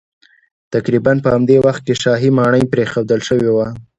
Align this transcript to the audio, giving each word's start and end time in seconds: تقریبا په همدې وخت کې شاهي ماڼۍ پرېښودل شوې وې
تقریبا 0.73 1.11
په 1.23 1.29
همدې 1.35 1.57
وخت 1.65 1.81
کې 1.87 1.99
شاهي 2.03 2.29
ماڼۍ 2.37 2.63
پرېښودل 2.73 3.19
شوې 3.27 3.49
وې 3.55 3.67